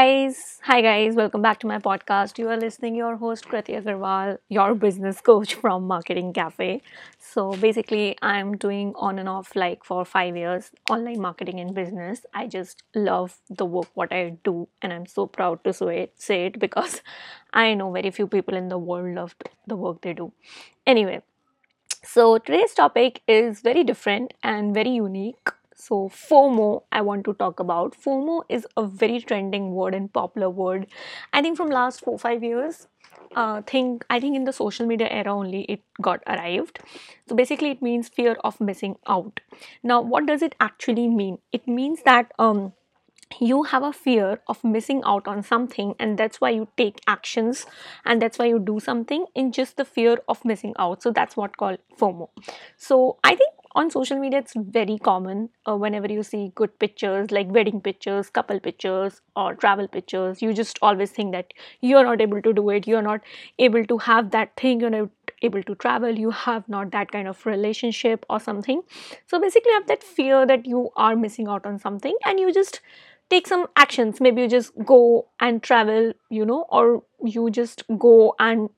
guys. 0.00 0.58
Hi 0.62 0.80
guys. 0.80 1.14
Welcome 1.14 1.42
back 1.42 1.58
to 1.60 1.66
my 1.66 1.78
podcast. 1.78 2.38
You 2.38 2.48
are 2.48 2.56
listening 2.60 2.94
your 2.98 3.16
host 3.22 3.48
krati 3.48 3.74
agarwal 3.78 4.30
your 4.56 4.68
business 4.84 5.20
coach 5.26 5.52
from 5.62 5.88
marketing 5.90 6.30
cafe. 6.38 6.68
So 7.32 7.44
basically 7.64 8.06
i'm 8.30 8.54
doing 8.64 8.94
on 9.08 9.18
and 9.22 9.32
off 9.32 9.50
like 9.62 9.84
for 9.90 9.98
five 10.12 10.38
years 10.42 10.70
online 10.96 11.20
marketing 11.26 11.60
and 11.64 11.74
business. 11.80 12.24
I 12.42 12.46
just 12.56 12.82
love 13.10 13.36
the 13.62 13.66
work 13.76 13.90
what 14.02 14.16
i 14.20 14.22
do 14.50 14.56
and 14.80 14.98
i'm 14.98 15.06
so 15.18 15.26
proud 15.38 15.62
to 15.68 15.76
say 15.82 15.92
it, 16.04 16.14
say 16.28 16.40
it 16.46 16.58
because 16.66 17.00
i 17.64 17.68
know 17.82 17.92
very 18.00 18.16
few 18.20 18.28
people 18.38 18.62
in 18.64 18.74
the 18.74 18.82
world 18.90 19.14
love 19.22 19.36
the 19.66 19.80
work 19.86 20.00
they 20.08 20.14
do. 20.24 20.32
Anyway 20.96 21.22
so 22.02 22.38
today's 22.38 22.72
topic 22.84 23.22
is 23.40 23.60
very 23.72 23.84
different 23.84 24.32
and 24.42 24.74
very 24.82 24.98
unique 25.06 25.58
so, 25.80 26.10
FOMO, 26.10 26.82
I 26.92 27.00
want 27.00 27.24
to 27.24 27.32
talk 27.34 27.58
about. 27.58 27.96
FOMO 27.96 28.42
is 28.48 28.66
a 28.76 28.84
very 28.84 29.20
trending 29.20 29.72
word 29.72 29.94
and 29.94 30.12
popular 30.12 30.50
word. 30.50 30.86
I 31.32 31.40
think 31.40 31.56
from 31.56 31.70
last 31.70 32.00
four 32.00 32.18
five 32.18 32.44
years, 32.44 32.86
uh, 33.34 33.62
think 33.62 34.04
I 34.10 34.20
think 34.20 34.36
in 34.36 34.44
the 34.44 34.52
social 34.52 34.86
media 34.86 35.08
era 35.10 35.34
only 35.34 35.62
it 35.62 35.80
got 36.02 36.22
arrived. 36.26 36.80
So 37.28 37.34
basically, 37.34 37.70
it 37.70 37.80
means 37.80 38.08
fear 38.08 38.36
of 38.44 38.60
missing 38.60 38.96
out. 39.06 39.40
Now, 39.82 40.00
what 40.02 40.26
does 40.26 40.42
it 40.42 40.54
actually 40.60 41.08
mean? 41.08 41.38
It 41.50 41.66
means 41.66 42.02
that 42.04 42.32
um, 42.38 42.72
you 43.38 43.62
have 43.62 43.82
a 43.82 43.92
fear 43.92 44.40
of 44.48 44.62
missing 44.64 45.02
out 45.04 45.28
on 45.28 45.42
something 45.42 45.94
and 45.98 46.18
that's 46.18 46.40
why 46.40 46.50
you 46.50 46.66
take 46.76 47.00
actions 47.06 47.64
and 48.04 48.20
that's 48.20 48.38
why 48.38 48.46
you 48.46 48.58
do 48.58 48.80
something 48.80 49.24
in 49.34 49.52
just 49.52 49.76
the 49.76 49.84
fear 49.84 50.18
of 50.28 50.44
missing 50.44 50.74
out 50.78 51.02
so 51.02 51.12
that's 51.12 51.36
what 51.36 51.56
called 51.56 51.78
fomo 51.98 52.28
so 52.76 53.18
i 53.22 53.34
think 53.34 53.50
on 53.74 53.90
social 53.90 54.18
media 54.18 54.40
it's 54.40 54.54
very 54.56 54.98
common 54.98 55.48
uh, 55.66 55.76
whenever 55.76 56.10
you 56.12 56.22
see 56.22 56.52
good 56.54 56.76
pictures 56.78 57.30
like 57.30 57.48
wedding 57.48 57.80
pictures 57.80 58.30
couple 58.30 58.58
pictures 58.58 59.20
or 59.36 59.54
travel 59.54 59.86
pictures 59.86 60.42
you 60.42 60.52
just 60.52 60.78
always 60.82 61.10
think 61.10 61.32
that 61.32 61.52
you're 61.80 62.04
not 62.04 62.20
able 62.20 62.42
to 62.42 62.52
do 62.52 62.68
it 62.70 62.86
you're 62.86 63.02
not 63.02 63.20
able 63.58 63.84
to 63.84 63.98
have 63.98 64.30
that 64.30 64.54
thing 64.56 64.80
you're 64.80 64.90
not 64.90 65.08
able 65.42 65.62
to 65.62 65.74
travel 65.74 66.18
you 66.18 66.30
have 66.30 66.68
not 66.68 66.90
that 66.90 67.10
kind 67.10 67.28
of 67.28 67.44
relationship 67.46 68.26
or 68.28 68.40
something. 68.40 68.82
So 69.26 69.40
basically 69.40 69.70
you 69.70 69.78
have 69.78 69.88
that 69.88 70.02
fear 70.02 70.46
that 70.46 70.66
you 70.66 70.90
are 70.96 71.16
missing 71.16 71.48
out 71.48 71.66
on 71.66 71.78
something 71.78 72.14
and 72.24 72.38
you 72.38 72.52
just 72.52 72.80
take 73.30 73.46
some 73.46 73.66
actions. 73.76 74.20
Maybe 74.20 74.42
you 74.42 74.48
just 74.48 74.72
go 74.84 75.28
and 75.40 75.62
travel 75.62 76.12
you 76.28 76.44
know 76.44 76.66
or 76.68 77.02
you 77.24 77.50
just 77.50 77.84
go 77.98 78.34
and 78.38 78.70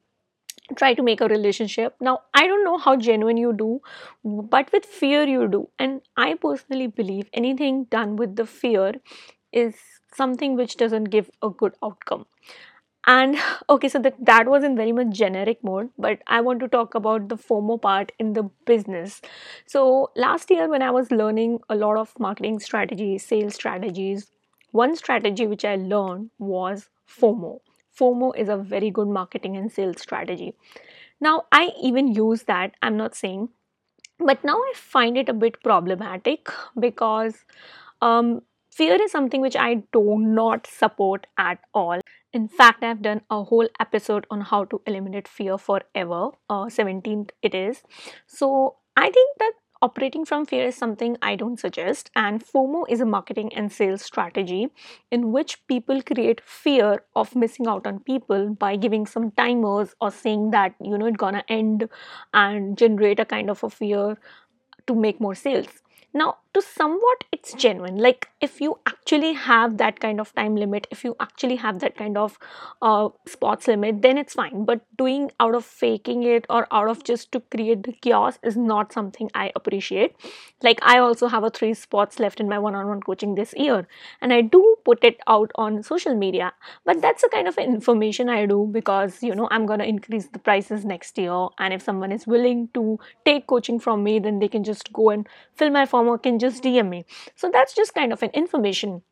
try 0.74 0.94
to 0.94 1.02
make 1.02 1.20
a 1.20 1.28
relationship. 1.28 1.94
Now 2.00 2.20
i 2.34 2.46
don't 2.46 2.64
know 2.64 2.78
how 2.78 2.96
genuine 2.96 3.36
you 3.36 3.52
do 3.52 3.80
but 4.24 4.72
with 4.72 4.84
fear 4.84 5.24
you 5.24 5.48
do. 5.48 5.68
And 5.78 6.00
i 6.16 6.34
personally 6.34 6.86
believe 6.86 7.28
anything 7.32 7.84
done 7.84 8.16
with 8.16 8.36
the 8.36 8.46
fear 8.46 8.94
is 9.52 9.74
something 10.14 10.56
which 10.56 10.76
doesn't 10.76 11.04
give 11.04 11.30
a 11.42 11.50
good 11.50 11.74
outcome. 11.82 12.26
And 13.06 13.36
okay 13.70 13.88
so 13.88 13.98
that 14.00 14.16
that 14.30 14.48
was 14.48 14.64
in 14.64 14.76
very 14.76 14.92
much 14.92 15.10
generic 15.20 15.62
mode 15.68 15.90
but 15.98 16.20
i 16.26 16.40
want 16.40 16.60
to 16.60 16.68
talk 16.74 16.94
about 17.00 17.28
the 17.28 17.36
fomo 17.36 17.80
part 17.80 18.12
in 18.18 18.32
the 18.34 18.44
business. 18.72 19.20
So 19.66 20.10
last 20.16 20.50
year 20.50 20.68
when 20.68 20.82
i 20.82 20.90
was 20.98 21.10
learning 21.10 21.58
a 21.68 21.76
lot 21.76 21.96
of 22.04 22.14
marketing 22.28 22.60
strategies 22.68 23.26
sales 23.26 23.54
strategies 23.62 24.30
one 24.82 24.96
strategy 24.96 25.46
which 25.46 25.64
i 25.64 25.76
learned 25.76 26.30
was 26.38 26.88
fomo 27.18 27.52
FOMO 27.98 28.36
is 28.36 28.48
a 28.48 28.56
very 28.56 28.90
good 28.90 29.08
marketing 29.08 29.56
and 29.56 29.70
sales 29.70 30.00
strategy. 30.00 30.54
Now, 31.20 31.44
I 31.52 31.70
even 31.80 32.08
use 32.14 32.44
that, 32.44 32.74
I'm 32.82 32.96
not 32.96 33.14
saying, 33.14 33.50
but 34.18 34.42
now 34.44 34.56
I 34.56 34.72
find 34.74 35.16
it 35.16 35.28
a 35.28 35.32
bit 35.32 35.62
problematic 35.62 36.48
because 36.78 37.44
um, 38.00 38.42
fear 38.70 39.00
is 39.00 39.12
something 39.12 39.40
which 39.40 39.56
I 39.56 39.82
do 39.92 40.18
not 40.18 40.66
support 40.66 41.26
at 41.38 41.58
all. 41.74 42.00
In 42.32 42.48
fact, 42.48 42.82
I've 42.82 43.02
done 43.02 43.20
a 43.30 43.42
whole 43.44 43.68
episode 43.78 44.26
on 44.30 44.40
how 44.40 44.64
to 44.64 44.80
eliminate 44.86 45.28
fear 45.28 45.58
forever. 45.58 46.30
Uh, 46.48 46.68
17th 46.68 47.30
it 47.42 47.54
is. 47.54 47.82
So 48.26 48.76
I 48.96 49.10
think 49.10 49.38
that 49.38 49.52
operating 49.82 50.24
from 50.24 50.46
fear 50.46 50.66
is 50.66 50.76
something 50.76 51.16
I 51.20 51.36
don't 51.36 51.60
suggest. 51.60 52.10
And 52.16 52.42
FOMO 52.44 52.84
is 52.88 53.00
a 53.00 53.04
marketing 53.06 53.52
and 53.54 53.70
sales 53.72 54.02
strategy 54.02 54.68
in 55.10 55.32
which 55.32 55.66
people 55.66 56.02
create 56.02 56.40
fear 56.40 57.04
of 57.16 57.36
missing 57.36 57.66
out 57.66 57.86
on 57.86 58.00
people 58.00 58.54
by 58.54 58.76
giving 58.76 59.06
some 59.06 59.32
timers 59.32 59.94
or 60.00 60.10
saying 60.10 60.52
that, 60.52 60.74
you 60.80 60.96
know, 60.96 61.06
it's 61.06 61.16
gonna 61.18 61.44
end 61.48 61.88
and 62.32 62.78
generate 62.78 63.20
a 63.20 63.26
kind 63.26 63.50
of 63.50 63.62
a 63.64 63.70
fear 63.70 64.18
to 64.86 64.94
make 64.94 65.20
more 65.20 65.34
sales. 65.34 65.82
Now, 66.14 66.38
to 66.54 66.60
somewhat 66.60 67.24
it's 67.32 67.54
genuine. 67.54 67.96
Like 67.96 68.28
if 68.40 68.60
you 68.60 68.78
actually 68.86 69.32
have 69.32 69.78
that 69.78 70.00
kind 70.00 70.20
of 70.20 70.34
time 70.34 70.56
limit 70.56 70.86
if 70.90 71.04
you 71.04 71.16
actually 71.20 71.56
have 71.56 71.78
that 71.80 71.96
kind 71.96 72.18
of 72.18 72.38
uh, 72.82 73.08
spots 73.26 73.68
limit 73.68 74.02
then 74.02 74.18
it's 74.18 74.34
fine. 74.34 74.64
But 74.64 74.80
doing 74.96 75.30
out 75.40 75.54
of 75.54 75.64
faking 75.64 76.22
it 76.24 76.44
or 76.50 76.66
out 76.70 76.88
of 76.88 77.04
just 77.04 77.32
to 77.32 77.40
create 77.40 77.84
the 77.84 77.92
chaos 77.92 78.38
is 78.42 78.56
not 78.56 78.92
something 78.92 79.30
i 79.34 79.50
appreciate. 79.56 80.14
Like 80.62 80.80
i 80.82 80.98
also 80.98 81.28
have 81.28 81.44
a 81.44 81.50
three 81.50 81.74
spots 81.74 82.18
left 82.18 82.40
in 82.40 82.48
my 82.48 82.58
one-on-one 82.58 83.00
coaching 83.00 83.34
this 83.34 83.54
year 83.56 83.86
and 84.20 84.32
i 84.32 84.40
do 84.42 84.76
put 84.84 85.02
it 85.04 85.20
out 85.26 85.50
on 85.54 85.82
social 85.82 86.14
media. 86.14 86.52
But 86.84 87.00
that's 87.00 87.22
the 87.22 87.28
kind 87.28 87.48
of 87.48 87.56
information 87.56 88.28
i 88.28 88.44
do 88.46 88.68
because 88.70 89.22
you 89.22 89.34
know 89.34 89.48
i'm 89.50 89.66
to 89.66 89.88
increase 89.88 90.26
the 90.26 90.38
prices 90.38 90.84
next 90.84 91.16
year. 91.16 91.48
And 91.58 91.72
if 91.72 91.82
someone 91.82 92.12
is 92.12 92.26
willing 92.26 92.68
to 92.74 92.98
take 93.24 93.46
coaching 93.46 93.80
from 93.80 94.04
me 94.04 94.18
then 94.18 94.38
they 94.38 94.48
can 94.48 94.64
just 94.64 94.92
go 94.92 95.10
and 95.10 95.26
fill 95.54 95.70
my 95.70 95.86
form 95.86 96.08
or 96.08 96.18
can 96.18 96.38
just 96.42 96.62
DM 96.62 96.90
me. 96.90 97.04
So 97.36 97.50
that's 97.50 97.74
just 97.74 97.94
kind 97.94 98.12
of 98.12 98.22
an 98.22 98.30
information. 98.44 99.02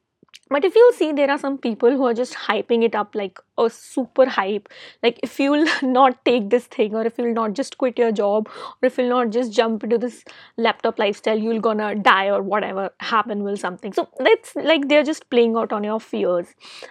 But 0.53 0.65
if 0.65 0.75
you'll 0.75 0.93
see, 0.93 1.13
there 1.13 1.31
are 1.31 1.39
some 1.39 1.59
people 1.59 1.91
who 1.91 2.05
are 2.07 2.15
just 2.15 2.35
hyping 2.35 2.83
it 2.83 2.97
up 2.97 3.15
like 3.15 3.39
a 3.57 3.71
super 3.71 4.29
hype. 4.29 4.69
Like, 5.01 5.21
if 5.23 5.39
you'll 5.39 5.65
not 5.83 6.25
take 6.25 6.51
this 6.51 6.65
thing, 6.67 6.97
or 6.97 7.05
if 7.07 7.19
you'll 7.19 7.33
not 7.35 7.53
just 7.53 7.79
quit 7.79 7.97
your 7.97 8.11
job, 8.11 8.49
or 8.57 8.87
if 8.89 8.99
you'll 8.99 9.11
not 9.11 9.31
just 9.31 9.53
jump 9.53 9.85
into 9.85 9.97
this 9.97 10.25
laptop 10.57 10.99
lifestyle, 10.99 11.39
you'll 11.39 11.61
gonna 11.61 11.95
die, 11.95 12.31
or 12.31 12.43
whatever 12.43 12.91
happen 12.99 13.45
will 13.45 13.57
something. 13.57 13.93
So, 13.93 14.09
that's 14.19 14.57
like 14.57 14.89
they're 14.89 15.05
just 15.05 15.31
playing 15.31 15.57
out 15.57 15.73
on 15.73 15.85
your 15.85 16.01
fears. 16.01 16.49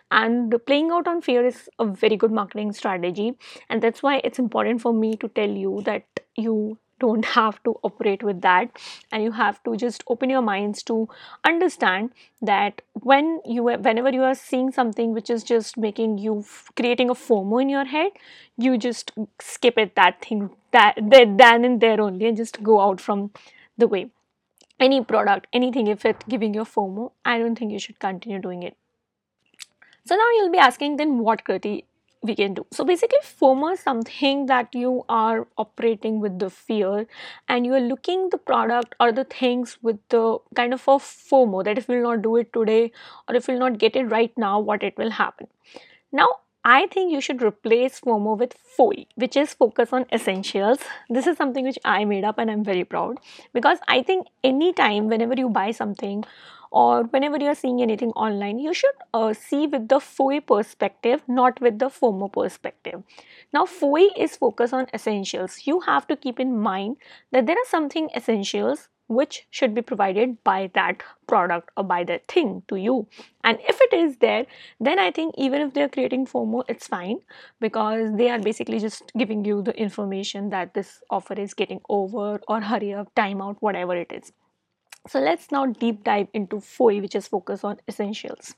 And 0.09 0.55
playing 0.65 0.91
out 0.91 1.07
on 1.07 1.21
fear 1.21 1.45
is 1.45 1.69
a 1.79 1.85
very 1.85 2.15
good 2.15 2.31
marketing 2.31 2.71
strategy. 2.71 3.33
And 3.69 3.81
that's 3.81 4.01
why 4.01 4.21
it's 4.23 4.39
important 4.39 4.81
for 4.81 4.93
me 4.93 5.17
to 5.17 5.27
tell 5.27 5.49
you 5.49 5.81
that 5.85 6.05
you 6.37 6.77
don't 6.99 7.25
have 7.25 7.61
to 7.63 7.77
operate 7.83 8.23
with 8.23 8.41
that. 8.41 8.69
And 9.11 9.23
you 9.23 9.31
have 9.31 9.61
to 9.63 9.75
just 9.75 10.03
open 10.07 10.29
your 10.29 10.41
minds 10.41 10.83
to 10.83 11.07
understand 11.43 12.11
that 12.41 12.81
when 12.93 13.41
you 13.45 13.63
whenever 13.63 14.09
you 14.09 14.23
are 14.23 14.35
seeing 14.35 14.71
something 14.71 15.13
which 15.13 15.29
is 15.29 15.43
just 15.43 15.77
making 15.77 16.17
you 16.17 16.45
creating 16.75 17.09
a 17.09 17.15
fomo 17.15 17.61
in 17.61 17.69
your 17.69 17.85
head 17.85 18.11
you 18.57 18.77
just 18.77 19.11
skip 19.39 19.77
it 19.77 19.95
that 19.95 20.21
thing 20.21 20.49
that 20.71 20.95
then 21.01 21.65
and 21.65 21.81
there 21.81 21.99
only 22.01 22.27
and 22.27 22.37
just 22.37 22.61
go 22.63 22.79
out 22.81 23.01
from 23.01 23.31
the 23.77 23.87
way. 23.87 24.09
Any 24.79 25.03
product 25.03 25.47
anything 25.53 25.87
if 25.87 26.05
it's 26.05 26.25
giving 26.29 26.53
you 26.53 26.63
fomo 26.63 27.11
i 27.25 27.37
don't 27.37 27.57
think 27.57 27.71
you 27.71 27.79
should 27.79 27.99
continue 27.99 28.39
doing 28.39 28.63
it. 28.63 28.77
So 30.05 30.15
now 30.15 30.29
you'll 30.35 30.51
be 30.51 30.57
asking 30.57 30.97
then 30.97 31.19
what 31.19 31.43
Krati 31.43 31.83
we 32.21 32.35
can 32.35 32.53
do. 32.53 32.65
So 32.71 32.83
basically 32.83 33.19
FOMO 33.23 33.73
is 33.73 33.79
something 33.79 34.47
that 34.47 34.73
you 34.73 35.05
are 35.07 35.47
operating 35.57 36.19
with 36.19 36.39
the 36.39 36.49
fear 36.49 37.07
and 37.47 37.65
you 37.65 37.73
are 37.73 37.79
looking 37.79 38.29
the 38.29 38.37
product 38.37 38.93
or 38.99 39.11
the 39.11 39.23
things 39.23 39.77
with 39.81 39.97
the 40.09 40.37
kind 40.55 40.73
of 40.73 40.85
a 40.87 40.97
FOMO 40.97 41.63
that 41.63 41.77
if 41.77 41.87
you'll 41.87 42.03
not 42.03 42.21
do 42.21 42.35
it 42.35 42.51
today 42.51 42.91
or 43.27 43.35
if 43.35 43.47
you'll 43.47 43.59
not 43.59 43.77
get 43.77 43.95
it 43.95 44.05
right 44.05 44.37
now, 44.37 44.59
what 44.59 44.83
it 44.83 44.97
will 44.97 45.11
happen. 45.11 45.47
Now 46.11 46.27
I 46.65 46.87
think 46.87 47.13
you 47.13 47.21
should 47.21 47.41
replace 47.41 48.01
FOMO 48.01 48.37
with 48.37 48.53
FOE, 48.53 49.05
which 49.15 49.37
is 49.37 49.53
focus 49.53 49.93
on 49.93 50.05
essentials. 50.11 50.79
This 51.09 51.25
is 51.25 51.37
something 51.37 51.63
which 51.63 51.79
I 51.85 52.03
made 52.03 52.25
up 52.25 52.37
and 52.37 52.51
I'm 52.51 52.65
very 52.65 52.83
proud 52.83 53.17
because 53.53 53.79
I 53.87 54.03
think 54.03 54.27
anytime 54.43 55.07
whenever 55.07 55.35
you 55.37 55.47
buy 55.47 55.71
something 55.71 56.25
or 56.71 57.03
whenever 57.03 57.37
you're 57.37 57.55
seeing 57.55 57.81
anything 57.81 58.11
online, 58.11 58.59
you 58.59 58.73
should 58.73 58.95
uh, 59.13 59.33
see 59.33 59.67
with 59.67 59.87
the 59.87 59.99
FOE 59.99 60.39
perspective, 60.41 61.21
not 61.27 61.59
with 61.61 61.79
the 61.79 61.87
FOMO 61.87 62.31
perspective. 62.31 63.03
Now, 63.53 63.65
FOE 63.65 64.09
is 64.15 64.35
focus 64.35 64.73
on 64.73 64.87
essentials. 64.93 65.61
You 65.65 65.79
have 65.81 66.07
to 66.07 66.15
keep 66.15 66.39
in 66.39 66.59
mind 66.59 66.97
that 67.31 67.47
there 67.47 67.55
are 67.55 67.69
something 67.69 68.09
essentials 68.15 68.89
which 69.07 69.47
should 69.49 69.73
be 69.73 69.81
provided 69.81 70.41
by 70.43 70.69
that 70.75 71.01
product 71.27 71.71
or 71.75 71.83
by 71.83 72.03
that 72.03 72.27
thing 72.27 72.61
to 72.67 72.75
you. 72.75 73.07
And 73.43 73.57
if 73.67 73.79
it 73.81 73.91
is 73.91 74.17
there, 74.17 74.45
then 74.79 74.99
I 74.99 75.09
think 75.09 75.33
even 75.35 75.61
if 75.61 75.73
they're 75.73 75.89
creating 75.89 76.27
FOMO, 76.27 76.63
it's 76.67 76.87
fine 76.87 77.21
because 77.59 78.15
they 78.15 78.29
are 78.29 78.39
basically 78.39 78.79
just 78.79 79.11
giving 79.17 79.43
you 79.43 79.63
the 79.63 79.75
information 79.75 80.51
that 80.51 80.75
this 80.75 81.01
offer 81.09 81.33
is 81.33 81.55
getting 81.55 81.81
over 81.89 82.39
or 82.47 82.61
hurry 82.61 82.93
up, 82.93 83.13
time 83.15 83.41
out, 83.41 83.57
whatever 83.61 83.95
it 83.95 84.11
is. 84.11 84.31
So 85.07 85.19
let's 85.19 85.51
now 85.51 85.65
deep 85.65 86.03
dive 86.03 86.27
into 86.33 86.59
FOE, 86.59 86.99
which 87.01 87.15
is 87.15 87.27
focus 87.27 87.63
on 87.63 87.77
essentials. 87.87 88.53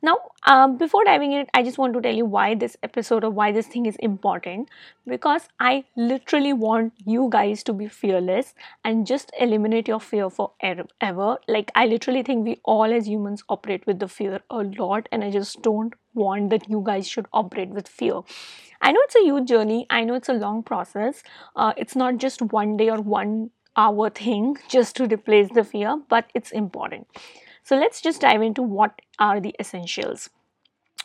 Now, 0.00 0.16
um, 0.46 0.78
before 0.78 1.04
diving 1.04 1.32
in, 1.32 1.46
I 1.52 1.62
just 1.62 1.76
want 1.76 1.92
to 1.94 2.00
tell 2.00 2.14
you 2.14 2.24
why 2.24 2.54
this 2.54 2.76
episode 2.82 3.24
or 3.24 3.30
why 3.30 3.52
this 3.52 3.66
thing 3.66 3.86
is 3.86 3.96
important 3.96 4.70
because 5.06 5.48
I 5.60 5.84
literally 5.96 6.52
want 6.52 6.94
you 7.04 7.28
guys 7.30 7.62
to 7.64 7.72
be 7.72 7.88
fearless 7.88 8.54
and 8.84 9.06
just 9.06 9.32
eliminate 9.38 9.86
your 9.88 10.00
fear 10.00 10.30
forever. 10.30 11.36
Like, 11.46 11.70
I 11.74 11.86
literally 11.86 12.22
think 12.22 12.44
we 12.46 12.60
all 12.64 12.92
as 12.92 13.06
humans 13.06 13.44
operate 13.48 13.86
with 13.86 13.98
the 13.98 14.08
fear 14.08 14.40
a 14.50 14.62
lot, 14.62 15.08
and 15.12 15.22
I 15.22 15.30
just 15.30 15.62
don't 15.62 15.92
want 16.14 16.50
that 16.50 16.70
you 16.70 16.82
guys 16.84 17.08
should 17.08 17.26
operate 17.32 17.70
with 17.70 17.88
fear. 17.88 18.22
I 18.80 18.92
know 18.92 19.00
it's 19.04 19.16
a 19.16 19.20
huge 19.24 19.48
journey, 19.48 19.86
I 19.90 20.04
know 20.04 20.14
it's 20.14 20.28
a 20.28 20.34
long 20.34 20.62
process. 20.62 21.22
Uh, 21.54 21.72
it's 21.76 21.94
not 21.96 22.16
just 22.18 22.42
one 22.42 22.76
day 22.76 22.90
or 22.90 23.00
one 23.00 23.50
hour 23.76 24.10
thing 24.10 24.56
just 24.68 24.96
to 24.96 25.06
replace 25.06 25.48
the 25.52 25.64
fear, 25.64 26.00
but 26.08 26.30
it's 26.34 26.50
important. 26.50 27.06
So 27.62 27.76
let's 27.76 28.00
just 28.00 28.20
dive 28.20 28.42
into 28.42 28.62
what 28.62 29.00
are 29.18 29.40
the 29.40 29.54
essentials. 29.60 30.30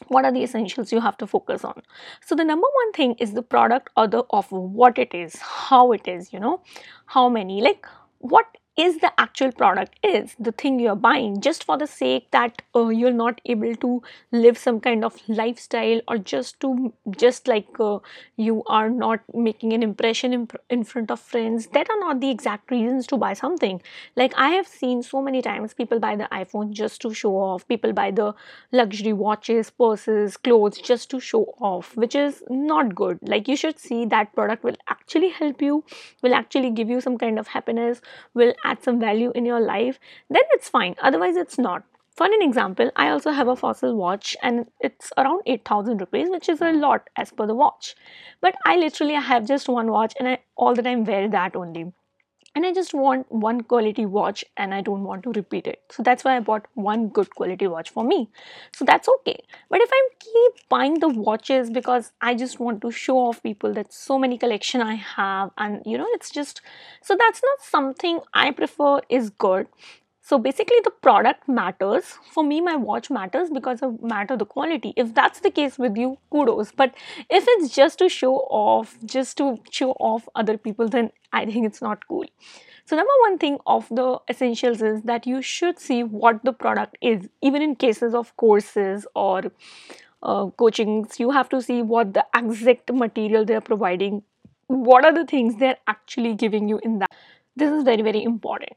What 0.10 0.26
are 0.26 0.32
the 0.32 0.44
essentials 0.44 0.92
you 0.92 1.00
have 1.02 1.18
to 1.18 1.28
focus 1.28 1.64
on? 1.64 1.82
So 2.26 2.36
the 2.36 2.44
number 2.44 2.68
one 2.74 2.92
thing 2.94 3.16
is 3.20 3.34
the 3.34 3.42
product 3.42 3.90
or 3.98 4.08
the 4.08 4.26
offer, 4.30 4.60
what 4.60 5.00
it 5.00 5.14
is, 5.14 5.38
how 5.38 5.92
it 5.92 6.08
is, 6.08 6.32
you 6.32 6.40
know, 6.40 6.62
how 7.08 7.30
many, 7.30 7.62
like 7.62 7.86
what 8.20 8.46
is 8.78 9.00
the 9.00 9.12
actual 9.20 9.52
product 9.52 9.96
is 10.04 10.36
the 10.40 10.52
thing 10.52 10.80
you're 10.80 10.96
buying 10.96 11.42
just 11.42 11.64
for 11.64 11.78
the 11.80 11.88
sake 11.88 12.30
that 12.32 12.62
uh, 12.76 12.90
you're 12.90 13.12
not 13.12 13.42
able 13.46 13.76
to 13.76 14.04
live 14.32 14.56
some 14.58 14.80
kind 14.80 15.04
of 15.04 15.16
lifestyle 15.28 16.00
or 16.08 16.20
just 16.20 16.60
to 16.60 16.94
just 17.18 17.48
like 17.48 17.68
uh, 17.80 17.98
you 18.36 18.64
are 18.68 18.88
not 18.90 19.20
making 19.34 19.74
an 19.74 19.82
impression 19.82 20.32
in, 20.32 20.48
in 20.70 20.84
front 20.84 21.10
of 21.10 21.20
friends. 21.20 21.68
That 21.74 21.90
are 21.90 22.00
not 22.00 22.20
the 22.22 22.30
exact 22.30 22.70
reasons 22.70 23.08
to 23.08 23.18
buy 23.18 23.34
something. 23.34 23.82
Like 24.16 24.34
i 24.38 24.50
have 24.50 24.68
seen 24.68 25.02
so 25.02 25.22
many 25.24 25.42
times 25.42 25.74
people 25.74 26.00
buy 26.00 26.16
the 26.16 26.28
iphone 26.34 26.72
just 26.72 27.02
to 27.02 27.14
show 27.14 27.36
off. 27.36 27.68
People 27.68 27.94
buy 27.94 28.12
the 28.12 28.36
luxury 28.72 29.14
watches 29.14 29.72
purses 29.72 30.38
clothes 30.38 30.78
just 30.78 31.10
to 31.10 31.20
show 31.20 31.44
off 31.60 31.96
which 31.98 32.14
is 32.14 32.44
not 32.50 32.94
good. 32.94 33.18
Like 33.24 33.48
you 33.48 33.56
should 33.56 33.80
see 33.80 34.06
that 34.06 34.34
product 34.36 34.64
will 34.64 34.78
actually 34.88 35.30
help 35.30 35.64
you 35.64 35.84
will 36.22 36.36
actually 36.36 36.70
give 36.70 36.90
you 36.90 37.02
some 37.02 37.18
kind 37.18 37.40
of 37.40 37.48
happiness 37.48 38.02
will 38.34 38.54
add 38.68 38.84
some 38.84 39.00
value 39.00 39.32
in 39.36 39.46
your 39.46 39.60
life, 39.60 40.00
then 40.30 40.44
it's 40.52 40.70
fine. 40.70 40.96
Otherwise, 41.02 41.36
it's 41.36 41.58
not. 41.58 41.84
For 42.18 42.26
an 42.26 42.42
example, 42.42 42.90
I 42.96 43.10
also 43.10 43.32
have 43.32 43.48
a 43.48 43.56
fossil 43.56 43.96
watch 43.96 44.36
and 44.42 44.66
it's 44.80 45.12
around 45.18 45.44
8000 45.46 46.00
rupees, 46.00 46.30
which 46.32 46.50
is 46.50 46.62
a 46.62 46.72
lot 46.72 47.10
as 47.16 47.32
per 47.32 47.46
the 47.46 47.54
watch. 47.54 47.96
But 48.42 48.56
I 48.66 48.76
literally 48.76 49.14
have 49.14 49.46
just 49.48 49.70
one 49.70 49.92
watch 49.92 50.16
and 50.20 50.28
I 50.28 50.40
all 50.56 50.74
the 50.74 50.82
time 50.82 51.06
wear 51.06 51.30
that 51.30 51.56
only 51.56 51.94
and 52.58 52.66
I 52.66 52.74
just 52.74 52.94
want 52.94 53.32
one 53.32 53.62
quality 53.62 54.04
watch 54.06 54.44
and 54.58 54.74
I 54.74 54.82
don't 54.82 55.04
want 55.04 55.22
to 55.24 55.32
repeat 55.32 55.68
it. 55.68 55.80
So 55.92 56.02
that's 56.02 56.24
why 56.24 56.36
I 56.38 56.40
bought 56.40 56.66
one 56.74 57.10
good 57.10 57.30
quality 57.36 57.68
watch 57.68 57.92
for 57.92 58.04
me. 58.04 58.30
So 58.74 58.84
that's 58.84 59.08
okay. 59.08 59.40
But 59.70 59.82
if 59.82 59.90
I 59.94 60.10
keep 60.20 60.68
buying 60.70 61.00
the 61.00 61.10
watches 61.10 61.70
because 61.70 62.12
I 62.20 62.34
just 62.34 62.60
want 62.60 62.82
to 62.82 62.92
show 62.92 63.18
off 63.20 63.44
people 63.44 63.74
that 63.74 63.94
so 63.94 64.18
many 64.18 64.40
collection 64.40 64.82
I 64.82 64.96
have 64.96 65.52
and 65.58 65.84
you 65.86 65.98
know 66.00 66.08
it's 66.14 66.32
just 66.32 66.62
so 67.04 67.16
that's 67.16 67.44
not 67.44 67.62
something 67.62 68.22
I 68.34 68.52
prefer 68.52 69.02
is 69.10 69.30
good. 69.30 69.68
So 70.28 70.38
basically 70.38 70.76
the 70.84 70.92
product 70.92 71.48
matters. 71.48 72.04
For 72.34 72.44
me, 72.44 72.60
my 72.60 72.76
watch 72.76 73.10
matters 73.10 73.50
because 73.50 73.82
of 73.82 74.04
matter 74.04 74.36
the 74.36 74.46
quality. 74.46 74.92
If 74.98 75.14
that's 75.16 75.40
the 75.40 75.50
case 75.50 75.78
with 75.80 75.96
you, 75.96 76.18
kudos. 76.30 76.74
But 76.74 76.96
if 77.30 77.46
it's 77.48 77.74
just 77.74 78.00
to 78.00 78.10
show 78.10 78.34
off, 78.62 78.98
just 79.06 79.38
to 79.38 79.58
show 79.72 79.92
off 79.92 80.28
other 80.36 80.58
people, 80.58 80.90
then 80.90 81.12
I 81.32 81.46
think 81.46 81.66
it's 81.66 81.82
not 81.82 82.06
cool. 82.10 82.26
So 82.84 82.98
number 82.98 83.14
one 83.22 83.38
thing 83.38 83.60
of 83.66 83.88
the 83.90 84.20
essentials 84.30 84.82
is 84.82 85.02
that 85.04 85.26
you 85.26 85.42
should 85.42 85.80
see 85.80 86.04
what 86.04 86.44
the 86.44 86.52
product 86.52 86.98
is. 87.00 87.30
Even 87.42 87.62
in 87.62 87.78
cases 87.78 88.14
of 88.14 88.36
courses 88.36 89.08
or 89.16 89.44
uh, 90.24 90.48
coachings, 90.48 91.22
you 91.22 91.32
have 91.32 91.48
to 91.50 91.62
see 91.62 91.82
what 91.82 92.14
the 92.14 92.26
exact 92.36 92.92
material 92.92 93.46
they 93.46 93.56
are 93.56 93.62
providing. 93.62 94.24
What 94.68 95.06
are 95.06 95.14
the 95.14 95.26
things 95.26 95.56
they're 95.56 95.78
actually 95.88 96.34
giving 96.34 96.68
you 96.68 96.82
in 96.84 97.00
that? 97.00 97.12
This 97.56 97.72
is 97.72 97.84
very, 97.84 98.02
very 98.02 98.24
important. 98.24 98.74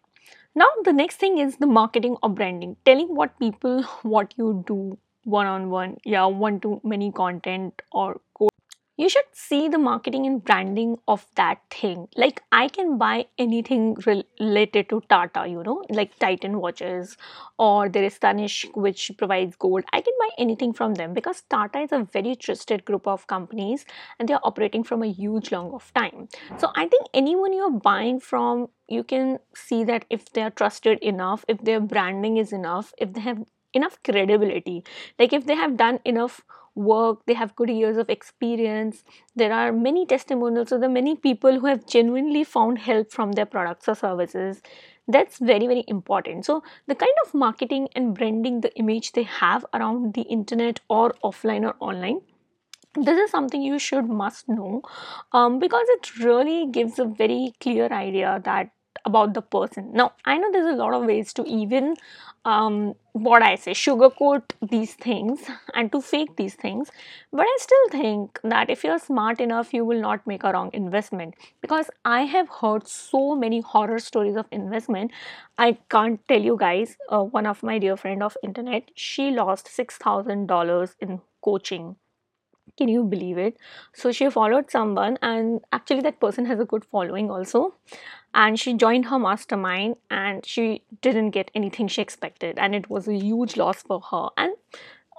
Now, 0.55 0.69
the 0.85 0.93
next 0.93 1.17
thing 1.17 1.39
is 1.39 1.57
the 1.57 1.67
marketing 1.67 2.17
or 2.23 2.31
branding, 2.31 2.77
telling 2.85 3.15
what 3.15 3.39
people 3.39 3.83
what 4.03 4.35
you 4.37 4.65
do 4.67 4.99
one 5.25 5.47
on 5.47 5.71
one, 5.71 5.97
yeah, 6.05 6.25
one 6.27 6.61
to 6.61 6.81
many 6.85 7.13
content 7.13 7.83
or 7.93 8.21
you 9.01 9.09
should 9.09 9.29
see 9.33 9.69
the 9.69 9.79
marketing 9.79 10.27
and 10.27 10.45
branding 10.45 10.97
of 11.09 11.25
that 11.37 11.61
thing. 11.71 12.07
Like 12.23 12.43
i 12.53 12.69
can 12.69 12.99
buy 13.03 13.27
anything 13.45 13.85
related 14.07 14.89
to 14.91 15.01
tata 15.13 15.45
you 15.53 15.63
know 15.69 15.77
like 15.99 16.19
titan 16.25 16.59
watches 16.65 17.17
or 17.59 17.89
there 17.89 18.05
is 18.09 18.19
tanishq 18.19 18.77
which 18.87 19.11
provides 19.17 19.57
gold. 19.57 19.85
I 19.93 20.01
can 20.01 20.15
buy 20.19 20.29
anything 20.39 20.73
from 20.73 20.95
them 20.95 21.15
because 21.15 21.43
tata 21.57 21.81
is 21.87 21.93
a 21.93 22.07
very 22.19 22.37
trusted 22.37 22.85
group 22.85 23.07
of 23.07 23.27
companies 23.27 23.87
and 24.19 24.29
they 24.29 24.35
are 24.35 24.45
operating 24.45 24.85
from 24.85 25.03
a 25.03 25.13
huge 25.23 25.51
long 25.53 25.73
of 25.73 25.93
time. 25.95 26.29
So 26.59 26.71
i 26.75 26.87
think 26.87 27.07
anyone 27.15 27.59
you're 27.61 27.79
buying 27.89 28.21
from 28.21 28.69
you 28.89 29.03
can 29.15 29.39
see 29.55 29.83
that 29.85 30.05
if 30.11 30.31
they 30.33 30.43
are 30.43 30.51
trusted 30.51 30.99
enough 31.15 31.45
if 31.49 31.65
their 31.71 31.81
branding 31.81 32.37
is 32.37 32.53
enough 32.53 32.93
if 32.99 33.13
they 33.15 33.21
have 33.31 33.45
enough 33.73 33.99
credibility 34.03 34.83
like 35.19 35.33
if 35.33 35.47
they 35.47 35.55
have 35.55 35.77
done 35.77 36.01
enough 36.05 36.41
work 36.75 37.25
they 37.27 37.35
have 37.35 37.57
good 37.57 37.71
years 37.71 37.97
of 37.97 38.11
experience. 38.11 39.05
There 39.37 39.53
are 39.53 39.73
many 39.73 40.07
testimonials. 40.07 40.71
There 40.71 40.83
are 40.83 40.89
many 40.89 41.17
people 41.17 41.59
who 41.61 41.67
have 41.67 41.87
genuinely 41.87 42.45
found 42.45 42.79
help 42.79 43.11
from 43.13 43.33
their 43.33 43.47
products 43.47 43.89
or 43.89 43.95
services. 43.95 44.63
That's 45.09 45.39
very 45.39 45.67
very 45.67 45.85
important. 45.89 46.47
So 46.47 46.63
the 46.87 46.95
kind 46.95 47.15
of 47.25 47.35
marketing 47.35 47.89
and 47.97 48.15
branding 48.15 48.61
the 48.61 48.75
image 48.77 49.13
they 49.13 49.25
have 49.25 49.65
around 49.75 50.15
the 50.15 50.23
internet 50.23 50.81
or 50.89 51.15
offline 51.25 51.65
or 51.65 51.75
online 51.81 52.21
this 52.95 53.17
is 53.19 53.31
something 53.31 53.63
you 53.63 53.79
should 53.79 54.09
must 54.09 54.49
know 54.49 54.83
um, 55.33 55.59
because 55.59 55.87
it 55.91 56.19
really 56.19 56.67
gives 56.67 56.99
a 56.99 57.05
very 57.05 57.53
clear 57.61 57.87
idea 57.87 58.41
that 58.45 58.71
about 59.05 59.35
the 59.35 59.43
person. 59.43 59.91
Now, 59.93 60.13
I 60.25 60.37
know 60.39 60.51
there's 60.53 60.73
a 60.75 60.77
lot 60.77 60.95
of 60.95 61.05
ways 61.07 61.33
to 61.35 61.45
even 61.45 61.97
um, 62.45 62.95
what 63.13 63.43
I 63.43 63.55
say 63.57 63.73
sugarcoat 63.73 64.43
these 64.63 64.95
things 64.95 65.41
and 65.75 65.91
to 65.93 66.01
fake 66.01 66.37
these 66.37 66.55
things, 66.55 66.91
but 67.33 67.43
I 67.43 67.57
still 67.61 67.89
think 67.91 68.41
that 68.45 68.71
if 68.71 68.85
you're 68.85 68.99
smart 68.99 69.41
enough, 69.41 69.73
you 69.75 69.85
will 69.85 70.01
not 70.01 70.27
make 70.27 70.45
a 70.45 70.53
wrong 70.53 70.71
investment 70.73 71.35
because 71.61 71.91
I 72.05 72.23
have 72.23 72.49
heard 72.49 72.87
so 72.89 73.35
many 73.35 73.61
horror 73.61 73.99
stories 73.99 74.37
of 74.37 74.47
investment. 74.51 75.11
I 75.59 75.79
can't 75.91 76.27
tell 76.29 76.41
you 76.41 76.57
guys. 76.59 76.97
Uh, 77.11 77.23
one 77.23 77.47
of 77.47 77.63
my 77.63 77.79
dear 77.79 77.97
friend 77.97 78.23
of 78.23 78.37
internet, 78.43 78.91
she 78.95 79.31
lost 79.31 79.69
six 79.69 79.97
thousand 79.97 80.47
dollars 80.47 80.97
in 81.01 81.21
coaching 81.43 81.97
can 82.79 82.89
you 82.89 83.05
believe 83.05 83.37
it? 83.39 83.57
So 83.93 84.13
she 84.13 84.31
followed 84.31 84.71
someone, 84.71 85.19
and 85.23 85.61
actually, 85.73 86.01
that 86.03 86.21
person 86.21 86.47
has 86.47 86.61
a 86.61 86.65
good 86.65 86.85
following 86.85 87.31
also. 87.31 87.75
And 88.33 88.59
she 88.59 88.75
joined 88.75 89.07
her 89.07 89.19
mastermind, 89.19 89.97
and 90.11 90.47
she 90.47 90.83
didn't 91.03 91.31
get 91.31 91.51
anything 91.55 91.89
she 91.89 92.01
expected, 92.03 92.59
and 92.59 92.75
it 92.75 92.89
was 92.89 93.09
a 93.09 93.15
huge 93.15 93.57
loss 93.57 93.83
for 93.83 94.01
her. 94.11 94.29
And 94.37 94.55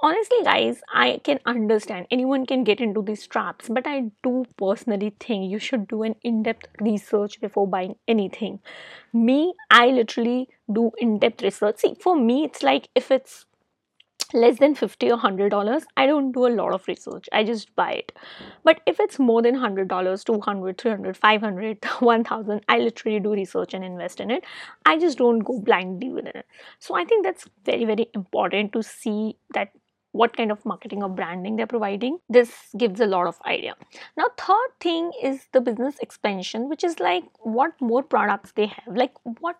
honestly, 0.02 0.38
guys, 0.44 0.82
I 0.94 1.20
can 1.24 1.40
understand 1.46 2.08
anyone 2.10 2.46
can 2.46 2.64
get 2.64 2.80
into 2.80 3.02
these 3.02 3.28
traps, 3.28 3.70
but 3.70 3.86
I 3.86 4.12
do 4.24 4.46
personally 4.58 5.14
think 5.20 5.52
you 5.52 5.60
should 5.60 5.88
do 5.88 6.04
an 6.04 6.16
in 6.24 6.44
depth 6.44 6.68
research 6.80 7.40
before 7.42 7.68
buying 7.68 7.96
anything. 8.08 8.60
Me, 9.14 9.54
I 9.70 9.88
literally 9.88 10.50
do 10.72 10.92
in 10.98 11.20
depth 11.20 11.44
research. 11.44 11.78
See, 11.80 11.96
for 12.00 12.16
me, 12.16 12.46
it's 12.46 12.64
like 12.64 12.90
if 12.96 13.12
it's 13.12 13.46
less 14.34 14.60
than 14.60 14.76
50 14.76 15.08
or 15.08 15.18
100 15.18 15.50
dollars 15.50 15.84
i 15.98 16.06
don't 16.06 16.32
do 16.32 16.46
a 16.48 16.54
lot 16.56 16.74
of 16.74 16.88
research. 16.88 17.28
I 17.32 17.44
just 17.44 17.76
buy 17.76 17.92
it. 17.92 18.12
But 18.64 18.82
if 18.86 19.00
it's 19.00 19.20
more 19.20 19.42
than 19.42 19.54
100 19.54 19.88
dollars 19.88 20.24
200 20.24 20.78
300 20.78 21.18
500 21.18 21.86
1000 22.00 22.62
i 22.70 22.78
literally 22.80 23.20
do 23.20 23.34
research 23.34 23.74
and 23.74 23.84
invest 23.84 24.20
in 24.20 24.32
it. 24.32 24.44
I 24.86 24.98
just 24.98 25.18
don't 25.18 25.40
go 25.40 25.60
blindly 25.60 26.10
within 26.10 26.36
it. 26.36 26.46
So 26.80 26.96
i 26.96 27.04
think 27.06 27.26
that's 27.26 27.48
very 27.66 27.86
very 27.86 28.08
important 28.14 28.74
to 28.74 28.84
see 28.84 29.36
that 29.54 29.70
what 30.14 30.36
kind 30.36 30.52
of 30.52 30.66
marketing 30.66 31.04
or 31.04 31.10
branding 31.10 31.56
they're 31.56 31.68
providing. 31.68 32.18
This 32.30 32.52
gives 32.78 33.00
a 33.00 33.06
lot 33.06 33.28
of 33.28 33.40
idea. 33.46 33.76
Now 34.18 34.26
third 34.38 34.72
thing 34.80 35.12
is 35.24 35.48
the 35.54 35.62
business 35.62 36.00
expansion 36.00 36.70
which 36.70 36.84
is 36.84 37.00
like 37.00 37.24
what 37.40 37.80
more 37.80 38.04
products 38.04 38.52
they 38.54 38.68
have 38.68 38.96
like 38.96 39.14
what 39.40 39.58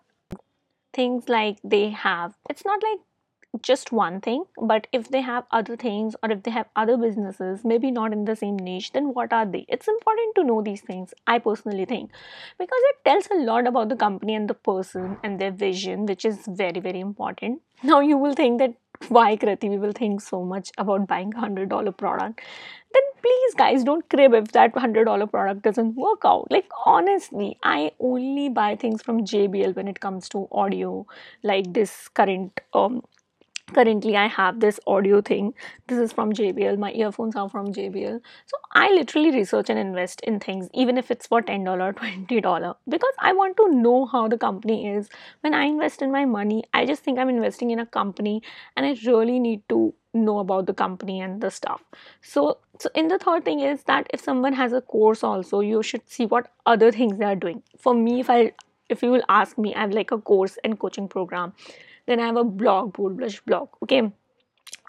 things 0.94 1.30
like 1.30 1.58
they 1.64 1.90
have. 1.90 2.34
It's 2.50 2.66
not 2.66 2.82
like 2.84 3.00
just 3.62 3.92
one 3.92 4.22
thing 4.22 4.44
but 4.62 4.88
if 4.94 5.10
they 5.10 5.22
have 5.22 5.44
other 5.52 5.76
things 5.76 6.16
or 6.24 6.32
if 6.32 6.44
they 6.44 6.52
have 6.52 6.68
other 6.76 6.96
businesses 6.98 7.66
maybe 7.66 7.92
not 7.92 8.14
in 8.14 8.24
the 8.26 8.36
same 8.36 8.56
niche 8.58 8.92
then 8.94 9.14
what 9.14 9.34
are 9.34 9.46
they? 9.46 9.66
It's 9.68 9.88
important 9.88 10.36
to 10.36 10.44
know 10.44 10.62
these 10.62 10.82
things 10.82 11.14
i 11.28 11.38
personally 11.38 11.86
think 11.86 12.12
because 12.58 12.82
it 12.92 13.04
tells 13.06 13.28
a 13.32 13.44
lot 13.44 13.68
about 13.68 13.90
the 13.90 13.96
company 13.96 14.36
and 14.36 14.50
the 14.50 14.54
person 14.54 15.18
and 15.24 15.40
their 15.40 15.52
vision 15.52 16.06
which 16.06 16.26
is 16.26 16.40
very 16.48 16.80
very 16.80 17.00
important. 17.00 17.62
Now 17.84 18.00
you 18.00 18.18
will 18.18 18.34
think 18.34 18.60
that 18.60 18.74
why 19.10 19.36
Krati 19.36 19.70
we 19.70 19.78
will 19.78 19.92
think 19.92 20.22
so 20.22 20.44
much 20.44 20.72
about 20.78 21.08
buying 21.08 21.34
a 21.36 21.40
hundred 21.40 21.70
dollar 21.70 21.92
product, 21.92 22.42
then 22.94 23.04
please 23.22 23.56
guys 23.56 23.84
don't 23.84 24.08
crib 24.10 24.34
if 24.34 24.52
that 24.52 24.78
hundred 24.78 25.06
dollar 25.06 25.28
product 25.28 25.64
doesn't 25.64 25.96
work 25.96 26.22
out. 26.24 26.48
Like 26.52 26.70
honestly, 26.86 27.58
I 27.64 27.92
only 28.00 28.50
buy 28.50 28.76
things 28.76 29.02
from 29.02 29.26
JBL 29.26 29.76
when 29.76 29.88
it 29.88 30.00
comes 30.00 30.30
to 30.30 30.48
audio, 30.52 31.06
like 31.44 31.74
this 31.74 32.08
current 32.10 32.60
um 32.74 33.02
currently 33.74 34.16
i 34.18 34.28
have 34.28 34.60
this 34.60 34.80
audio 34.88 35.22
thing. 35.22 35.54
This 35.88 36.00
is 36.00 36.14
from 36.14 36.34
jbl 36.34 36.78
my 36.78 36.92
earphones 36.92 37.36
are 37.36 37.50
from 37.50 37.74
jbl 37.74 38.20
so 38.46 38.58
i 38.74 38.90
literally 38.92 39.32
research 39.32 39.70
and 39.70 39.80
invest 39.80 40.22
in 40.22 40.40
things 40.40 40.70
even 40.74 40.98
if 40.98 41.12
it's 41.12 41.28
for 41.28 41.42
$10 41.42 41.64
$20 41.96 42.76
because 42.90 43.14
i 43.20 43.34
want 43.34 43.58
to 43.58 43.70
know 43.74 44.06
how 44.06 44.28
the 44.28 44.38
company 44.38 44.88
is. 44.88 45.10
When 45.42 45.54
i 45.54 45.64
invest 45.66 46.02
in 46.02 46.12
my 46.12 46.26
money 46.26 46.64
i 46.74 46.86
just 46.86 47.04
think 47.04 47.20
i'm 47.20 47.30
investing 47.30 47.72
in 47.72 47.80
a 47.80 47.86
company 47.86 48.42
and 48.76 48.86
i 48.86 48.96
really 49.06 49.40
need 49.40 49.68
to 49.70 49.94
know 50.14 50.40
about 50.40 50.66
the 50.66 50.74
company 50.74 51.22
and 51.22 51.40
the 51.42 51.50
stuff. 51.50 51.84
So 52.22 52.58
so 52.80 52.90
in 52.96 53.08
the 53.08 53.18
third 53.18 53.46
thing 53.46 53.62
is 53.62 53.84
that 53.84 54.08
if 54.14 54.22
someone 54.22 54.54
has 54.54 54.74
a 54.74 54.82
course 54.82 55.24
also 55.24 55.62
you 55.62 55.82
should 55.84 56.10
see 56.10 56.26
what 56.26 56.52
other 56.66 56.92
things 56.92 57.18
they 57.18 57.26
are 57.26 57.36
doing. 57.36 57.64
For 57.78 57.94
me 57.94 58.20
if 58.20 58.30
i 58.30 58.52
if 58.90 59.02
you 59.04 59.12
will 59.12 59.24
ask 59.30 59.58
me 59.58 59.74
i 59.74 59.80
have 59.82 59.92
like 59.92 60.12
a 60.12 60.18
course 60.18 60.58
and 60.66 60.78
coaching 60.80 61.08
program 61.08 61.54
then 62.12 62.20
I 62.20 62.26
have 62.28 62.38
a 62.38 62.44
blog, 62.44 62.94
Bold 62.94 63.18
Blush 63.18 63.40
blog. 63.42 63.70
Okay 63.84 64.12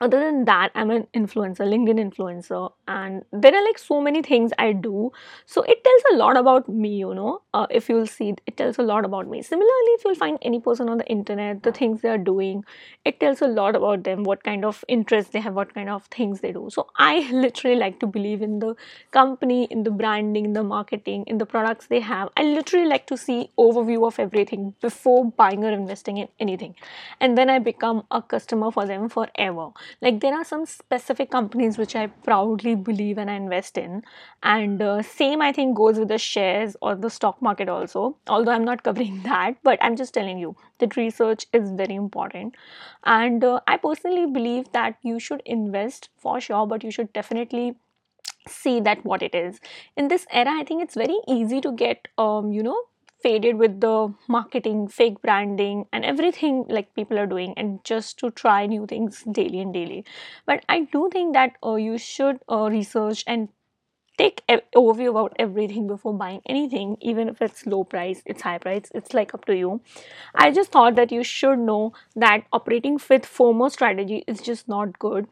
other 0.04 0.21
than 0.25 0.44
that 0.44 0.71
i'm 0.75 0.90
an 0.90 1.06
influencer 1.21 1.66
linkedin 1.73 2.00
influencer 2.04 2.61
and 2.88 3.23
there 3.32 3.54
are 3.59 3.64
like 3.64 3.78
so 3.78 4.00
many 4.00 4.23
things 4.23 4.52
i 4.59 4.73
do. 4.73 5.11
So 5.47 5.62
it 5.62 5.82
tells 5.85 6.02
a 6.12 6.16
lot 6.16 6.37
about 6.37 6.68
me 6.68 6.97
you 6.97 7.14
know. 7.14 7.42
Uh, 7.54 7.66
if 7.71 7.88
you'll 7.88 8.06
see 8.06 8.35
it 8.47 8.56
tells 8.56 8.78
a 8.78 8.82
lot 8.82 9.04
about 9.04 9.28
me. 9.28 9.42
Similarly 9.42 9.92
if 9.97 10.04
you'll 10.04 10.14
find 10.14 10.38
any 10.42 10.61
person 10.61 10.88
on 10.88 10.99
the 10.99 11.06
internet 11.06 11.62
the 11.62 11.73
things 11.73 12.00
they 12.00 12.09
are 12.09 12.18
doing 12.18 12.64
it 13.04 13.21
tells 13.21 13.42
a 13.42 13.47
lot 13.47 13.76
about 13.76 14.04
them 14.04 14.23
what 14.25 14.42
kind 14.44 14.64
of 14.64 14.85
interest 14.88 15.32
they 15.32 15.40
have 15.40 15.54
what 15.54 15.75
kind 15.75 15.88
of 15.88 16.06
things 16.06 16.40
they 16.40 16.52
do. 16.52 16.68
So 16.71 16.88
i 16.97 17.30
literally 17.32 17.76
like 17.76 18.00
to 18.00 18.06
believe 18.06 18.42
in 18.42 18.59
the 18.59 18.75
company 19.11 19.64
in 19.71 19.82
the 19.85 19.90
branding 19.90 20.44
in 20.47 20.52
the 20.52 20.62
marketing 20.62 21.25
in 21.26 21.38
the 21.38 21.47
products 21.47 21.87
they 21.87 22.00
have. 22.00 22.28
I 22.37 22.42
literally 22.44 22.87
like 22.87 23.06
to 23.06 23.16
see 23.16 23.50
overview 23.59 24.06
of 24.06 24.18
everything 24.18 24.75
before 24.80 25.30
buying 25.30 25.64
or 25.64 25.71
investing 25.73 26.18
in 26.18 26.28
anything. 26.40 26.75
And 27.21 27.37
then 27.38 27.50
i 27.50 27.59
become 27.59 28.04
a 28.11 28.23
customer 28.23 28.71
for 28.71 28.87
them 28.87 29.09
forever 29.09 29.68
like 30.00 30.20
there 30.20 30.34
are 30.34 30.44
some 30.44 30.64
specific 30.66 31.30
companies 31.30 31.78
which 31.78 31.94
i 31.96 32.06
proudly 32.28 32.75
believe 32.75 33.18
and 33.18 33.30
i 33.30 33.34
invest 33.34 33.78
in. 33.78 34.02
And 34.42 34.82
uh, 34.82 35.02
same 35.02 35.42
i 35.42 35.52
think 35.52 35.76
goes 35.76 35.99
with 35.99 36.08
the 36.08 36.18
shares 36.18 36.76
or 36.82 36.94
the 36.94 37.11
stock 37.11 37.40
market 37.42 37.68
also. 37.68 38.16
Although 38.28 38.52
i'm 38.52 38.64
not 38.64 38.82
covering 38.88 39.22
that 39.25 39.56
but 39.62 39.78
i'm 39.82 39.96
just 39.96 40.14
telling 40.14 40.38
you 40.38 40.56
that 40.78 40.96
research 40.96 41.46
is 41.52 41.70
very 41.70 41.94
important. 41.94 42.54
And 43.04 43.44
uh, 43.44 43.61
i 43.66 43.76
personally 43.76 44.26
believe 44.26 44.72
that 44.72 44.96
you 45.02 45.18
should 45.20 45.42
invest 45.44 46.08
for 46.18 46.40
sure 46.40 46.66
but 46.66 46.84
you 46.84 46.90
should 46.90 47.12
definitely 47.12 47.76
see 48.49 48.80
that 48.80 49.04
what 49.04 49.22
it 49.22 49.34
is. 49.34 49.61
In 49.96 50.08
this 50.08 50.26
era 50.30 50.52
i 50.61 50.64
think 50.64 50.82
it's 50.82 50.94
very 50.94 51.18
easy 51.28 51.61
to 51.61 51.72
get 51.72 52.08
um 52.18 52.52
you 52.52 52.62
know 52.62 52.78
faded 53.22 53.56
with 53.56 53.80
the 53.80 54.14
marketing, 54.28 54.88
fake 54.88 55.20
branding, 55.22 55.86
and 55.92 56.04
everything 56.04 56.64
like 56.68 56.94
people 56.94 57.18
are 57.18 57.26
doing, 57.26 57.54
and 57.56 57.82
just 57.84 58.18
to 58.20 58.30
try 58.30 58.66
new 58.66 58.86
things 58.86 59.22
daily 59.30 59.60
and 59.60 59.72
daily. 59.74 60.04
But 60.46 60.64
I 60.68 60.80
do 60.92 61.08
think 61.12 61.34
that 61.34 61.56
uh, 61.64 61.74
you 61.76 61.98
should 61.98 62.40
uh, 62.50 62.68
research 62.70 63.24
and 63.26 63.48
take 64.18 64.42
an 64.48 64.60
overview 64.76 65.10
about 65.10 65.34
everything 65.38 65.86
before 65.86 66.12
buying 66.14 66.40
anything 66.46 66.96
even 67.00 67.28
if 67.28 67.40
it's 67.42 67.66
low 67.66 67.82
price 67.84 68.22
it's 68.26 68.42
high 68.42 68.58
price 68.58 68.90
it's 68.94 69.14
like 69.14 69.32
up 69.34 69.44
to 69.46 69.56
you 69.56 69.80
i 70.34 70.50
just 70.50 70.70
thought 70.70 70.94
that 70.96 71.10
you 71.12 71.22
should 71.24 71.58
know 71.58 71.92
that 72.14 72.44
operating 72.52 72.94
with 73.08 73.22
fomo 73.38 73.70
strategy 73.70 74.22
is 74.26 74.40
just 74.42 74.68
not 74.68 74.98
good 74.98 75.26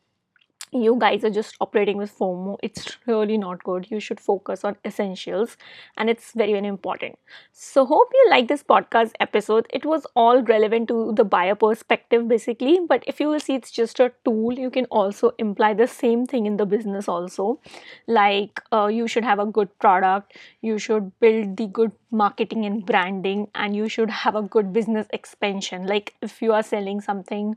you 0.72 0.96
guys 0.98 1.24
are 1.24 1.30
just 1.30 1.56
operating 1.60 1.96
with 1.96 2.16
FOMO. 2.16 2.56
It's 2.62 2.96
really 3.06 3.36
not 3.38 3.62
good. 3.64 3.90
You 3.90 4.00
should 4.00 4.20
focus 4.20 4.64
on 4.64 4.76
essentials 4.84 5.56
and 5.96 6.08
it's 6.10 6.32
very, 6.32 6.52
very 6.52 6.66
important. 6.66 7.18
So, 7.52 7.84
hope 7.84 8.08
you 8.14 8.26
like 8.30 8.48
this 8.48 8.62
podcast 8.62 9.12
episode. 9.20 9.66
It 9.70 9.84
was 9.84 10.06
all 10.14 10.42
relevant 10.42 10.88
to 10.88 11.12
the 11.14 11.24
buyer 11.24 11.54
perspective 11.54 12.28
basically, 12.28 12.78
but 12.88 13.02
if 13.06 13.20
you 13.20 13.28
will 13.28 13.40
see 13.40 13.54
it's 13.54 13.70
just 13.70 14.00
a 14.00 14.12
tool, 14.24 14.52
you 14.58 14.70
can 14.70 14.86
also 14.86 15.32
imply 15.38 15.74
the 15.74 15.86
same 15.86 16.26
thing 16.26 16.46
in 16.46 16.56
the 16.56 16.66
business 16.66 17.08
also. 17.08 17.60
Like, 18.06 18.60
uh, 18.72 18.86
you 18.86 19.06
should 19.08 19.24
have 19.24 19.38
a 19.38 19.46
good 19.46 19.76
product, 19.78 20.36
you 20.60 20.78
should 20.78 21.12
build 21.20 21.56
the 21.56 21.66
good 21.66 21.92
marketing 22.10 22.64
and 22.64 22.84
branding, 22.84 23.48
and 23.54 23.74
you 23.76 23.88
should 23.88 24.10
have 24.10 24.34
a 24.34 24.42
good 24.42 24.72
business 24.72 25.06
expansion. 25.12 25.86
Like, 25.86 26.14
if 26.20 26.42
you 26.42 26.52
are 26.52 26.62
selling 26.62 27.00
something 27.00 27.56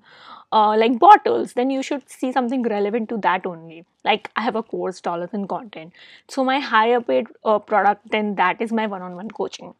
uh, 0.51 0.75
like 0.77 0.99
bottles, 0.99 1.53
then 1.53 1.69
you 1.69 1.83
should 1.83 2.09
see 2.09 2.31
something 2.31 2.63
relevant 2.63 3.09
to 3.09 3.17
that 3.19 3.45
only. 3.45 3.85
Like 4.03 4.29
I 4.35 4.41
have 4.41 4.55
a 4.55 4.63
course, 4.63 5.01
dollars 5.01 5.29
and 5.33 5.47
content. 5.47 5.93
So 6.27 6.43
my 6.43 6.59
higher 6.59 7.01
paid 7.01 7.27
uh, 7.43 7.59
product, 7.59 8.11
then 8.11 8.35
that 8.35 8.61
is 8.61 8.71
my 8.71 8.87
one-on-one 8.87 9.31
coaching 9.31 9.73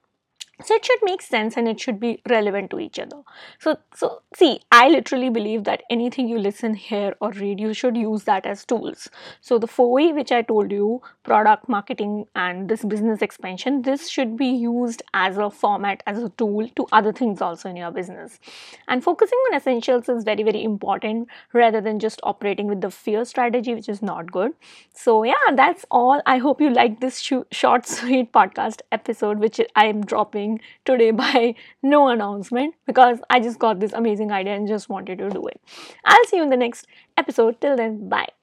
so 0.63 0.75
it 0.75 0.85
should 0.85 0.99
make 1.03 1.21
sense 1.21 1.57
and 1.57 1.67
it 1.67 1.79
should 1.79 1.99
be 1.99 2.21
relevant 2.29 2.69
to 2.71 2.79
each 2.79 2.99
other. 2.99 3.17
So 3.59 3.77
so 3.95 4.21
see 4.35 4.61
i 4.71 4.89
literally 4.89 5.29
believe 5.29 5.63
that 5.65 5.83
anything 5.89 6.27
you 6.27 6.39
listen 6.39 6.73
hear 6.75 7.15
or 7.21 7.31
read 7.31 7.59
you 7.59 7.73
should 7.73 7.97
use 7.97 8.23
that 8.23 8.45
as 8.45 8.65
tools. 8.65 9.09
So 9.41 9.59
the 9.59 9.67
4e 9.67 10.13
which 10.15 10.31
i 10.31 10.41
told 10.41 10.71
you 10.71 11.01
product 11.23 11.69
marketing 11.69 12.25
and 12.35 12.69
this 12.69 12.83
business 12.83 13.21
expansion 13.21 13.81
this 13.81 14.09
should 14.09 14.35
be 14.37 14.47
used 14.47 15.03
as 15.13 15.37
a 15.37 15.49
format 15.49 16.03
as 16.07 16.21
a 16.23 16.29
tool 16.29 16.67
to 16.75 16.85
other 16.91 17.13
things 17.13 17.41
also 17.41 17.69
in 17.69 17.75
your 17.75 17.91
business. 17.91 18.39
And 18.87 19.03
focusing 19.03 19.37
on 19.47 19.57
essentials 19.57 20.09
is 20.09 20.23
very 20.23 20.43
very 20.43 20.63
important 20.63 21.27
rather 21.53 21.81
than 21.81 21.99
just 21.99 22.19
operating 22.23 22.67
with 22.67 22.81
the 22.81 22.91
fear 22.91 23.25
strategy 23.25 23.73
which 23.75 23.89
is 23.89 24.01
not 24.01 24.31
good. 24.31 24.51
So 24.93 25.23
yeah 25.23 25.51
that's 25.55 25.85
all. 25.91 26.21
I 26.25 26.37
hope 26.37 26.61
you 26.61 26.69
like 26.71 26.99
this 26.99 27.19
sh- 27.19 27.47
short 27.51 27.87
sweet 27.93 28.31
podcast 28.31 28.81
episode 28.91 29.39
which 29.39 29.59
i 29.75 29.85
am 29.85 30.01
dropping 30.01 30.52
today 30.85 31.11
by 31.23 31.55
no 31.81 32.07
announcement 32.09 32.75
because 32.85 33.19
I 33.29 33.39
just 33.39 33.59
got 33.59 33.79
this 33.79 33.93
amazing 33.93 34.31
idea 34.31 34.55
and 34.55 34.67
just 34.67 34.89
wanted 34.89 35.17
to 35.19 35.29
do 35.29 35.45
it. 35.47 35.59
I'll 36.05 36.25
see 36.25 36.37
you 36.37 36.43
in 36.43 36.49
the 36.49 36.57
next 36.57 36.87
episode. 37.17 37.59
Till 37.61 37.75
then, 37.75 38.09
bye. 38.09 38.29